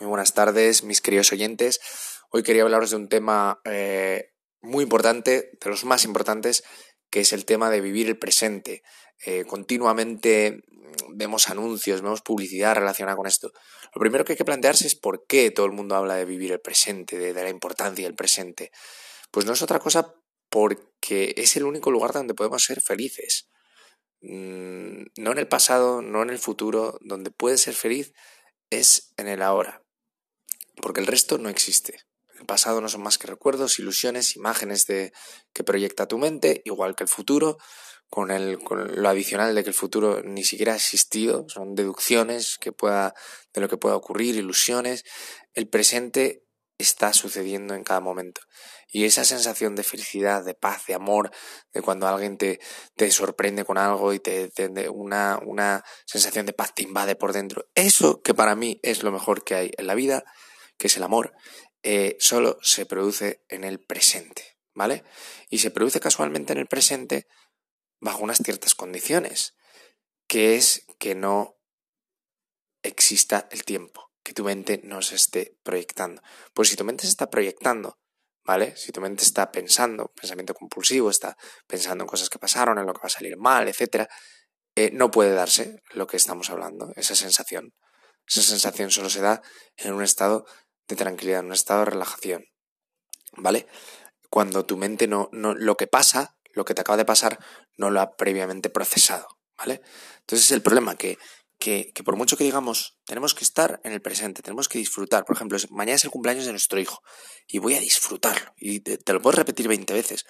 [0.00, 1.78] Muy buenas tardes, mis queridos oyentes.
[2.30, 6.64] Hoy quería hablaros de un tema eh, muy importante, de los más importantes,
[7.10, 8.82] que es el tema de vivir el presente.
[9.24, 10.64] Eh, continuamente
[11.10, 13.52] vemos anuncios, vemos publicidad relacionada con esto.
[13.94, 16.50] Lo primero que hay que plantearse es por qué todo el mundo habla de vivir
[16.50, 18.72] el presente, de, la importancia del presente.
[19.30, 20.12] Pues no es otra cosa
[20.50, 23.48] porque es el único lugar donde podemos ser felices.
[24.22, 28.12] Mm, no en el pasado, no en el futuro, donde puedes ser feliz
[28.70, 29.83] es en el ahora
[30.80, 32.00] porque el resto no existe.
[32.38, 35.12] El pasado no son más que recuerdos, ilusiones, imágenes de,
[35.52, 37.58] que proyecta tu mente, igual que el futuro,
[38.08, 42.58] con, el, con lo adicional de que el futuro ni siquiera ha existido, son deducciones
[42.60, 43.14] que pueda,
[43.52, 45.04] de lo que pueda ocurrir, ilusiones.
[45.52, 46.44] El presente
[46.78, 48.40] está sucediendo en cada momento.
[48.88, 51.30] Y esa sensación de felicidad, de paz, de amor,
[51.72, 52.60] de cuando alguien te,
[52.96, 57.32] te sorprende con algo y te, te una, una sensación de paz te invade por
[57.32, 60.24] dentro, eso que para mí es lo mejor que hay en la vida,
[60.78, 61.34] que es el amor,
[61.82, 65.04] eh, solo se produce en el presente, ¿vale?
[65.50, 67.26] Y se produce casualmente en el presente
[68.00, 69.54] bajo unas ciertas condiciones,
[70.26, 71.56] que es que no
[72.82, 76.22] exista el tiempo, que tu mente no se esté proyectando.
[76.54, 77.98] Pues si tu mente se está proyectando,
[78.44, 78.76] ¿vale?
[78.76, 82.92] Si tu mente está pensando, pensamiento compulsivo, está pensando en cosas que pasaron, en lo
[82.92, 84.06] que va a salir mal, etc.,
[84.76, 87.74] eh, no puede darse lo que estamos hablando, esa sensación.
[88.26, 89.42] Esa sensación solo se da
[89.76, 90.46] en un estado
[90.88, 92.46] de tranquilidad, en un estado de relajación.
[93.36, 93.66] ¿Vale?
[94.30, 97.38] Cuando tu mente no, no, lo que pasa, lo que te acaba de pasar,
[97.76, 99.28] no lo ha previamente procesado.
[99.56, 99.82] ¿Vale?
[100.20, 101.18] Entonces el problema que,
[101.58, 105.24] que, que por mucho que digamos, tenemos que estar en el presente, tenemos que disfrutar.
[105.24, 107.02] Por ejemplo, mañana es el cumpleaños de nuestro hijo
[107.46, 108.52] y voy a disfrutarlo.
[108.56, 110.24] Y te, lo puedo repetir 20 veces,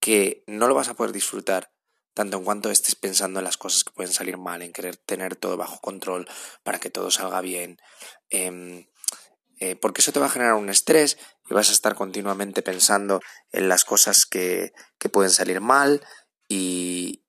[0.00, 1.72] que no lo vas a poder disfrutar
[2.14, 5.36] tanto en cuanto estés pensando en las cosas que pueden salir mal, en querer tener
[5.36, 6.28] todo bajo control
[6.64, 7.78] para que todo salga bien,
[8.30, 8.88] eh,
[9.60, 13.20] eh, porque eso te va a generar un estrés y vas a estar continuamente pensando
[13.50, 16.02] en las cosas que, que pueden salir mal
[16.48, 17.22] y,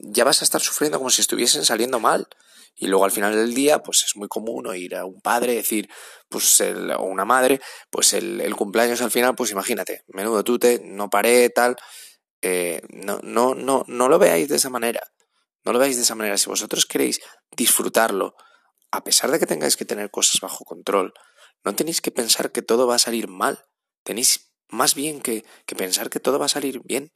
[0.00, 2.28] ya vas a estar sufriendo como si estuviesen saliendo mal.
[2.74, 5.88] Y luego al final del día, pues es muy común oír a un padre decir,
[6.28, 7.60] pues el, o una madre,
[7.90, 11.76] pues el, el, cumpleaños al final, pues imagínate, menudo tute, no paré, tal.
[12.42, 15.00] Eh, no, no, no, no lo veáis de esa manera.
[15.64, 16.36] No lo veáis de esa manera.
[16.36, 17.20] Si vosotros queréis
[17.56, 18.36] disfrutarlo,
[18.90, 21.12] a pesar de que tengáis que tener cosas bajo control,
[21.64, 23.64] no tenéis que pensar que todo va a salir mal.
[24.02, 25.44] Tenéis más bien que,
[25.76, 27.12] pensar que todo va a salir bien.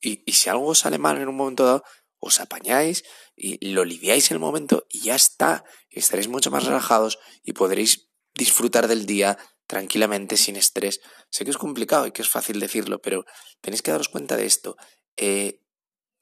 [0.00, 1.84] Y, si algo sale mal en un momento dado,
[2.18, 3.04] os apañáis
[3.34, 5.64] y lo lidiáis en el momento y ya está.
[5.90, 11.00] Estaréis mucho más relajados y podréis disfrutar del día tranquilamente, sin estrés.
[11.30, 13.24] Sé que es complicado y que es fácil decirlo, pero
[13.60, 14.76] tenéis que daros cuenta de esto.
[15.16, 15.62] Eh,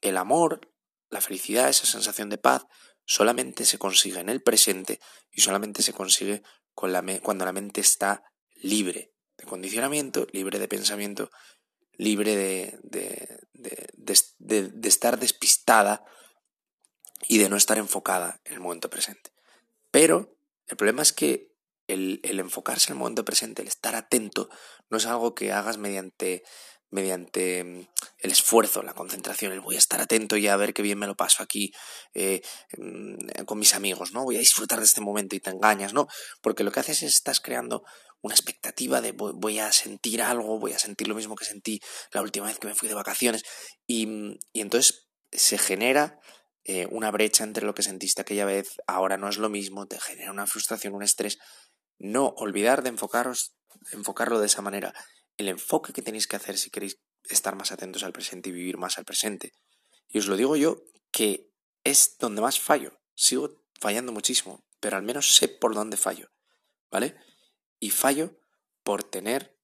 [0.01, 0.73] el amor,
[1.11, 2.67] la felicidad, esa sensación de paz,
[3.05, 5.01] solamente se consigue en el presente
[5.33, 6.43] y solamente se consigue
[6.81, 8.25] cuando la mente está
[8.57, 11.31] libre de condicionamiento, libre de pensamiento,
[11.97, 13.41] libre de, de,
[13.93, 16.05] de, de, estar despistada
[17.29, 19.33] y de no estar enfocada en el momento presente.
[19.91, 20.37] Pero
[20.67, 21.53] el problema es que
[21.87, 24.49] el, el enfocarse en el momento presente, el estar atento,
[24.89, 26.43] no es algo que hagas mediante
[26.91, 27.87] mediante mm,
[28.19, 31.07] el esfuerzo, la concentración, el voy a estar atento y a ver qué bien me
[31.07, 31.73] lo paso aquí
[32.15, 32.43] eh,
[32.77, 34.25] mm, con mis amigos, ¿no?
[34.25, 36.09] Voy a disfrutar de este momento y te engañas, ¿no?
[36.41, 37.85] Porque lo que haces es estás creando
[38.23, 41.81] una expectativa de voy a sentir algo, voy a sentir lo mismo que sentí
[42.13, 43.45] la última vez que me fui de vacaciones
[43.87, 46.21] y, mm, entonces se genera
[46.65, 49.99] eh, una brecha entre lo que sentiste aquella vez, ahora no es lo mismo, te
[49.99, 51.39] genera una frustración, un estrés.
[51.99, 53.55] No olvidar de enfocaros,
[53.93, 54.93] enfocarlo de esa manera
[55.41, 58.77] el enfoque que tenéis que hacer si queréis estar más atentos al presente y vivir
[58.77, 59.53] más al presente.
[60.09, 61.51] Y os lo digo yo que
[61.83, 63.01] es donde más fallo.
[63.15, 66.31] Sigo fallando muchísimo, pero al menos sé por dónde fallo.
[66.91, 67.17] ¿Vale?
[67.79, 68.39] Y fallo
[68.83, 69.59] por tener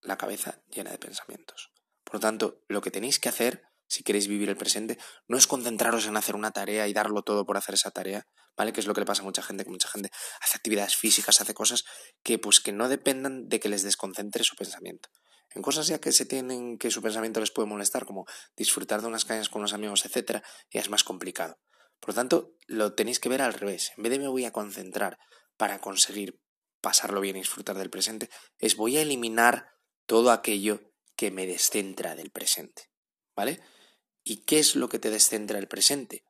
[0.00, 1.72] la cabeza llena de pensamientos.
[2.04, 4.96] Por lo tanto, lo que tenéis que hacer si queréis vivir el presente,
[5.28, 8.26] no es concentraros en hacer una tarea y darlo todo por hacer esa tarea,
[8.56, 8.72] ¿vale?
[8.72, 10.10] Que es lo que le pasa a mucha gente, que mucha gente
[10.40, 11.84] hace actividades físicas, hace cosas
[12.22, 15.10] que pues que no dependan de que les desconcentre su pensamiento.
[15.54, 18.24] En cosas ya que se tienen que su pensamiento les puede molestar, como
[18.56, 21.58] disfrutar de unas cañas con los amigos, etcétera, ya es más complicado.
[22.00, 23.92] Por lo tanto, lo tenéis que ver al revés.
[23.98, 25.18] En vez de me voy a concentrar
[25.58, 26.40] para conseguir
[26.80, 29.66] pasarlo bien y disfrutar del presente, es voy a eliminar
[30.06, 30.80] todo aquello
[31.14, 32.88] que me descentra del presente.
[33.36, 33.60] ¿Vale?
[34.24, 36.24] ¿Y qué es lo que te descentra el presente?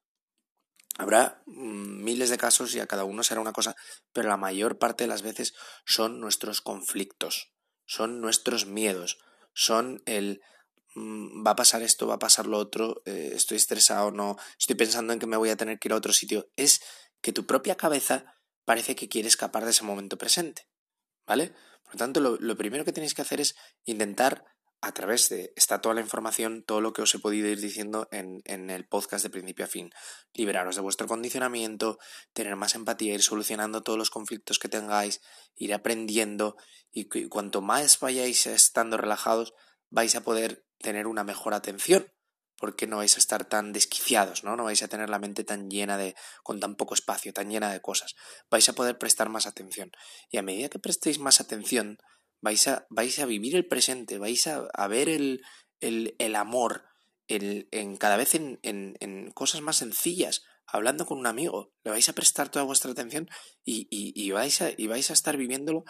[0.98, 3.76] Habrá mm, miles de casos y a cada uno será una cosa,
[4.12, 5.54] pero la mayor parte de las veces
[5.86, 7.52] son nuestros conflictos,
[7.86, 9.18] son nuestros miedos,
[9.54, 10.42] son el
[10.94, 14.76] mm, va a pasar esto, va a pasar lo otro, eh, estoy estresado, no, estoy
[14.76, 16.50] pensando en que me voy a tener que ir a otro sitio.
[16.56, 16.82] Es
[17.22, 18.24] que tu propia cabeza
[18.64, 20.68] parece que quiere escapar de ese momento presente,
[21.26, 21.54] ¿vale?
[21.84, 23.54] Por lo tanto, lo, lo primero que tenéis que hacer es
[23.84, 24.44] intentar
[24.82, 28.08] a través de, está toda la información, todo lo que os he podido ir diciendo
[28.10, 29.92] en, en, el podcast de principio a fin.
[30.34, 32.00] Liberaros de vuestro condicionamiento,
[32.32, 35.20] tener más empatía, ir solucionando todos los conflictos que tengáis,
[35.54, 36.56] ir aprendiendo
[36.90, 39.54] y, cuanto más vayáis estando relajados,
[39.88, 42.12] vais a poder tener una mejor atención
[42.58, 44.56] porque no vais a estar tan desquiciados, ¿no?
[44.56, 47.72] No vais a tener la mente tan llena de, con tan poco espacio, tan llena
[47.72, 48.14] de cosas.
[48.50, 49.90] Vais a poder prestar más atención.
[50.30, 51.98] Y a medida que prestéis más atención,
[52.42, 55.42] vais a, vais a vivir el presente, vais a, a ver el,
[55.80, 56.84] el, el amor
[57.28, 62.08] en cada vez en, en, en, cosas más sencillas, hablando con un amigo, le vais
[62.08, 63.28] a prestar toda vuestra atención
[63.64, 65.84] y, y, y vais, a, y vais a estar viviéndolo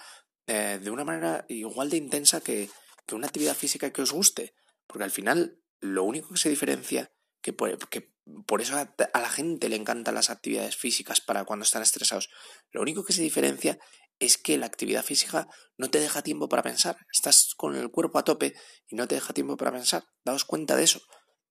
[0.46, 2.70] eh, de una manera igual de intensa que,
[3.06, 4.54] que una actividad física que os guste,
[4.86, 8.12] porque al final lo único que se diferencia, que por, que
[8.46, 12.30] por eso a, a la gente le encantan las actividades físicas para cuando están estresados,
[12.70, 13.80] lo único que se diferencia
[14.22, 16.96] es que la actividad física no te deja tiempo para pensar.
[17.12, 18.54] Estás con el cuerpo a tope
[18.86, 20.04] y no te deja tiempo para pensar.
[20.24, 21.00] Daos cuenta de eso,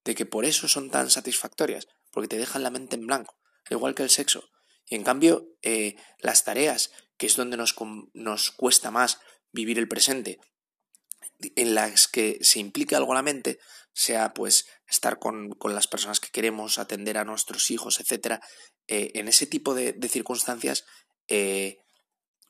[0.06, 3.35] de que por eso son tan satisfactorias, porque te dejan la mente en blanco,
[3.69, 4.50] igual que el sexo.
[4.85, 7.75] Y en cambio, eh, las tareas, que es donde nos,
[8.13, 9.19] nos cuesta más
[9.51, 10.39] vivir el presente,
[11.56, 13.59] en las que se implica algo la mente,
[13.91, 18.39] sea pues estar con, con las personas que queremos, atender a nuestros hijos, etc.,
[18.88, 20.85] eh, en ese tipo de, de circunstancias,
[21.27, 21.81] eh,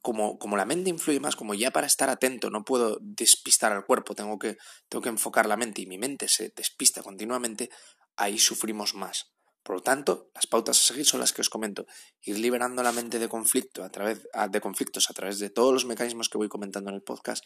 [0.01, 3.85] como, como la mente influye más, como ya para estar atento no puedo despistar al
[3.85, 4.57] cuerpo, tengo que,
[4.89, 7.69] tengo que enfocar la mente y mi mente se despista continuamente,
[8.15, 9.31] ahí sufrimos más.
[9.63, 11.85] Por lo tanto, las pautas a seguir son las que os comento.
[12.21, 15.85] Ir liberando la mente de conflicto a través de conflictos a través de todos los
[15.85, 17.43] mecanismos que voy comentando en el podcast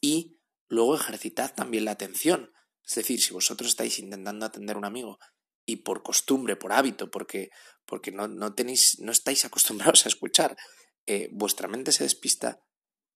[0.00, 0.38] y
[0.68, 2.50] luego ejercitad también la atención.
[2.82, 5.18] Es decir, si vosotros estáis intentando atender a un amigo
[5.66, 7.50] y por costumbre, por hábito, porque,
[7.84, 10.56] porque no, no, tenéis, no estáis acostumbrados a escuchar,
[11.32, 12.60] vuestra mente se despista,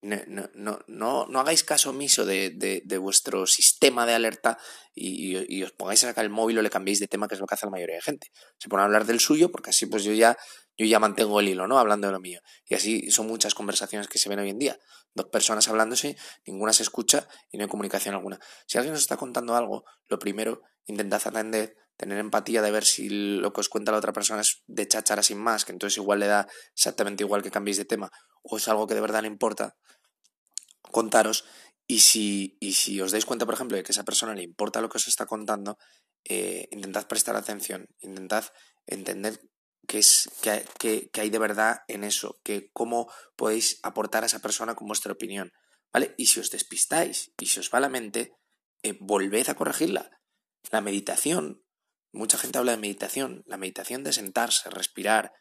[0.04, 4.58] no, no, no, no hagáis caso omiso de, de, de, vuestro sistema de alerta
[4.94, 7.34] y, y, y, os pongáis a sacar el móvil o le cambiéis de tema, que
[7.34, 8.30] es lo que hace la mayoría de gente.
[8.58, 10.36] Se pone a hablar del suyo porque así pues yo ya,
[10.76, 11.78] yo ya mantengo el hilo, ¿no?
[11.78, 12.40] Hablando de lo mío.
[12.66, 14.78] Y así son muchas conversaciones que se ven hoy en día.
[15.14, 16.16] Dos personas hablándose,
[16.46, 18.38] ninguna se escucha y no hay comunicación alguna.
[18.66, 23.08] Si alguien os está contando algo, lo primero, intentad atender, tener empatía de ver si
[23.08, 26.20] lo que os cuenta la otra persona es de cháchara sin más, que entonces igual
[26.20, 28.10] le da exactamente igual que cambiéis de tema,
[28.42, 29.76] o es algo que de verdad le importa,
[30.90, 31.44] contaros.
[31.86, 34.42] Y si, y si os dais cuenta, por ejemplo, de que a esa persona le
[34.42, 35.76] importa lo que os está contando,
[36.24, 38.44] eh, intentad prestar atención, intentad
[38.86, 39.38] entender
[39.86, 44.74] qué, es, qué, hay de verdad en eso, que cómo podéis aportar a esa persona
[44.74, 45.52] con vuestra opinión.
[45.92, 46.14] ¿Vale?
[46.16, 48.34] Y si os despistáis y si os va la mente,
[48.82, 50.10] eh, volved a corregirla.
[50.70, 51.63] La meditación
[52.14, 53.42] Mucha gente habla de meditación.
[53.44, 55.32] La meditación de sentarse, respirar,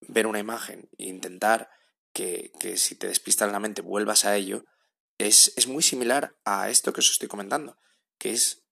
[0.00, 1.70] ver una imagen e intentar
[2.12, 4.64] que, que si te despistas la mente vuelvas a ello,
[5.18, 7.78] es, es muy similar a esto que os estoy comentando,
[8.18, 8.64] que es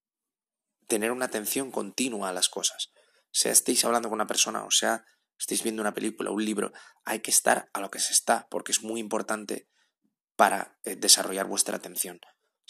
[0.89, 2.91] tener una atención continua a las cosas.
[3.31, 5.05] Sea estéis hablando con una persona o sea
[5.39, 6.73] estéis viendo una película, un libro,
[7.05, 9.69] hay que estar a lo que se está, porque es muy importante
[10.35, 12.21] para eh, desarrollar vuestra atención.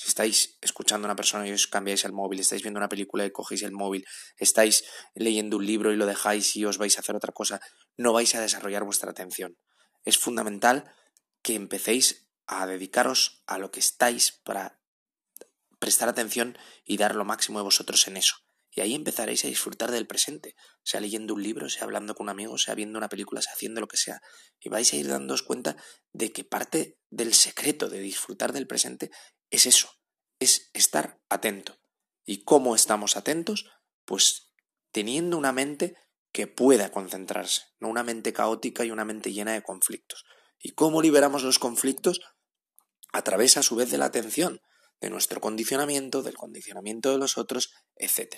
[0.02, 3.24] Si estáis escuchando a una persona y os cambiáis el móvil, estáis viendo una película
[3.24, 4.04] y cogéis el móvil,
[4.36, 4.82] estáis
[5.14, 7.60] leyendo un libro y lo dejáis y os vais a hacer otra cosa,
[7.96, 9.56] no vais a desarrollar vuestra atención.
[10.02, 10.92] Es fundamental
[11.40, 14.80] que empecéis a dedicaros a lo que estáis para
[15.78, 18.38] prestar atención y dar lo máximo de vosotros en eso.
[18.72, 22.30] Y ahí empezaréis a disfrutar del presente, sea leyendo un libro, sea hablando con un
[22.30, 24.20] amigo, sea viendo una película, sea haciendo lo que sea.
[24.58, 25.76] Y vais a ir dándoos cuenta
[26.12, 29.12] de que parte del secreto de disfrutar del presente
[29.52, 29.90] es eso,
[30.40, 31.78] es estar atento.
[32.24, 33.70] ¿Y cómo estamos atentos?
[34.04, 34.52] Pues
[34.90, 35.94] teniendo una mente
[36.32, 40.24] que pueda concentrarse, no una mente caótica y una mente llena de conflictos.
[40.58, 42.20] ¿Y cómo liberamos los conflictos?
[43.12, 44.60] A través, a su vez, de la atención,
[45.00, 48.36] de nuestro condicionamiento, del condicionamiento de los otros, etc.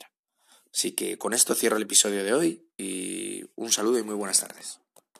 [0.73, 4.41] Así que con esto cierro el episodio de hoy y un saludo y muy buenas
[4.41, 4.81] tardes.